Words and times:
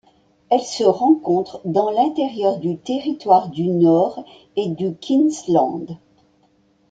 Elle 0.49 0.63
se 0.63 0.83
rencontre 0.83 1.61
dans 1.63 1.91
l'intérieur 1.91 2.57
du 2.57 2.75
Territoire 2.79 3.49
du 3.49 3.67
Nord 3.67 4.25
et 4.55 4.67
du 4.67 4.95
Queensland. 4.95 5.95